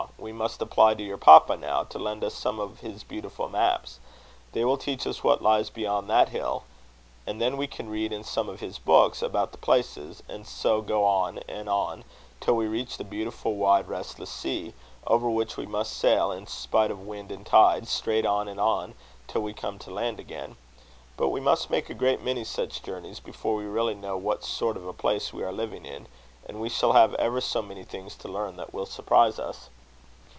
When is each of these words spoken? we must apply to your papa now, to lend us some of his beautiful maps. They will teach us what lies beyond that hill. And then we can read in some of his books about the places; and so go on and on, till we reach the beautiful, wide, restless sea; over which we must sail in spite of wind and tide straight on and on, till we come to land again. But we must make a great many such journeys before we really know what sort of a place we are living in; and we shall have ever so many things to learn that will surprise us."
we 0.17 0.31
must 0.31 0.61
apply 0.61 0.93
to 0.93 1.03
your 1.03 1.17
papa 1.17 1.55
now, 1.57 1.83
to 1.83 1.97
lend 1.97 2.23
us 2.23 2.35
some 2.35 2.59
of 2.59 2.79
his 2.81 3.03
beautiful 3.03 3.49
maps. 3.49 3.99
They 4.51 4.63
will 4.63 4.77
teach 4.77 5.07
us 5.07 5.23
what 5.23 5.41
lies 5.41 5.71
beyond 5.71 6.07
that 6.09 6.29
hill. 6.29 6.63
And 7.25 7.41
then 7.41 7.57
we 7.57 7.65
can 7.65 7.89
read 7.89 8.11
in 8.13 8.23
some 8.23 8.47
of 8.47 8.59
his 8.59 8.77
books 8.77 9.23
about 9.23 9.51
the 9.51 9.57
places; 9.57 10.21
and 10.29 10.45
so 10.45 10.81
go 10.81 11.03
on 11.05 11.39
and 11.47 11.67
on, 11.67 12.03
till 12.39 12.55
we 12.55 12.67
reach 12.67 12.97
the 12.97 13.03
beautiful, 13.03 13.55
wide, 13.55 13.87
restless 13.87 14.29
sea; 14.31 14.73
over 15.07 15.27
which 15.27 15.57
we 15.57 15.65
must 15.65 15.93
sail 15.97 16.31
in 16.31 16.45
spite 16.45 16.91
of 16.91 17.01
wind 17.05 17.31
and 17.31 17.45
tide 17.45 17.87
straight 17.87 18.25
on 18.25 18.47
and 18.47 18.59
on, 18.59 18.93
till 19.27 19.41
we 19.41 19.53
come 19.53 19.79
to 19.79 19.89
land 19.91 20.19
again. 20.19 20.55
But 21.17 21.29
we 21.29 21.39
must 21.39 21.71
make 21.71 21.89
a 21.89 21.95
great 21.95 22.21
many 22.23 22.43
such 22.43 22.83
journeys 22.83 23.19
before 23.19 23.55
we 23.55 23.65
really 23.65 23.95
know 23.95 24.17
what 24.17 24.43
sort 24.43 24.77
of 24.77 24.85
a 24.87 24.93
place 24.93 25.33
we 25.33 25.43
are 25.43 25.51
living 25.51 25.85
in; 25.85 26.05
and 26.45 26.61
we 26.61 26.69
shall 26.69 26.93
have 26.93 27.15
ever 27.15 27.41
so 27.41 27.63
many 27.63 27.83
things 27.83 28.15
to 28.17 28.27
learn 28.27 28.55
that 28.57 28.73
will 28.73 28.85
surprise 28.85 29.39
us." 29.39 29.69